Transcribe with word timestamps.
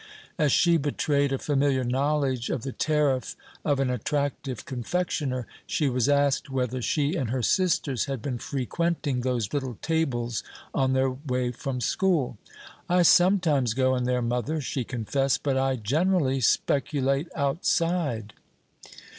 As 0.39 0.51
she 0.51 0.77
betrayed 0.77 1.31
a 1.31 1.37
familiar 1.37 1.83
knowledge 1.83 2.49
of 2.49 2.63
the 2.63 2.71
tariff 2.71 3.35
of 3.63 3.79
an 3.79 3.91
attractive 3.91 4.65
confectioner, 4.65 5.45
she 5.67 5.89
was 5.89 6.09
asked 6.09 6.49
whether 6.49 6.81
she 6.81 7.13
and 7.15 7.29
her 7.29 7.43
sisters 7.43 8.05
had 8.05 8.19
been 8.19 8.39
frequenting 8.39 9.21
those 9.21 9.53
little 9.53 9.77
tables 9.83 10.41
on 10.73 10.93
their 10.93 11.11
way 11.11 11.51
from 11.51 11.81
school. 11.81 12.39
"I 12.89 13.03
sometimes 13.03 13.75
go 13.75 13.95
in 13.95 14.05
there, 14.05 14.23
mother," 14.23 14.59
she 14.59 14.83
confessed; 14.83 15.43
"but 15.43 15.55
I 15.55 15.75
generally 15.75 16.41
speculate 16.41 17.27
outside." 17.35 18.33